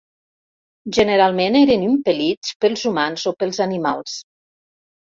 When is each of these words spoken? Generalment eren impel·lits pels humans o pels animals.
Generalment 0.97 1.59
eren 1.61 1.83
impel·lits 1.89 2.55
pels 2.65 2.89
humans 2.91 3.31
o 3.35 3.39
pels 3.43 3.65
animals. 3.71 4.19